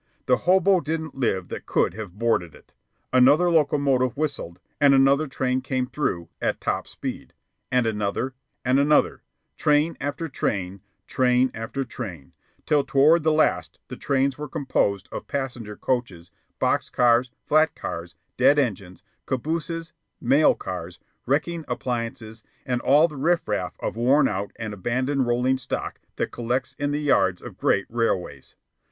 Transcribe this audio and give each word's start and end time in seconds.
The 0.25 0.37
hobo 0.47 0.79
didn't 0.79 1.13
live 1.13 1.49
that 1.49 1.67
could 1.67 1.93
have 1.93 2.17
boarded 2.17 2.55
it. 2.55 2.73
Another 3.13 3.51
locomotive 3.51 4.17
whistled, 4.17 4.59
and 4.79 4.95
another 4.95 5.27
train 5.27 5.61
came 5.61 5.85
through 5.85 6.27
at 6.41 6.59
top 6.59 6.87
speed, 6.87 7.35
and 7.71 7.85
another, 7.85 8.33
and 8.65 8.79
another, 8.79 9.21
train 9.57 9.95
after 10.01 10.27
train, 10.27 10.81
train 11.05 11.51
after 11.53 11.83
train, 11.83 12.33
till 12.65 12.83
toward 12.83 13.21
the 13.21 13.31
last 13.31 13.77
the 13.89 13.95
trains 13.95 14.39
were 14.39 14.49
composed 14.49 15.07
of 15.11 15.27
passenger 15.27 15.75
coaches, 15.77 16.31
box 16.57 16.89
cars, 16.89 17.29
flat 17.45 17.75
cars, 17.75 18.15
dead 18.37 18.57
engines, 18.57 19.03
cabooses, 19.27 19.93
mail 20.19 20.55
cars, 20.55 20.97
wrecking 21.27 21.63
appliances, 21.67 22.43
and 22.65 22.81
all 22.81 23.07
the 23.07 23.17
riff 23.17 23.47
raff 23.47 23.75
of 23.79 23.95
worn 23.95 24.27
out 24.27 24.51
and 24.55 24.73
abandoned 24.73 25.27
rolling 25.27 25.59
stock 25.59 25.99
that 26.15 26.31
collects 26.31 26.73
in 26.79 26.89
the 26.89 27.01
yards 27.01 27.39
of 27.39 27.55
great 27.59 27.85
railways. 27.87 28.55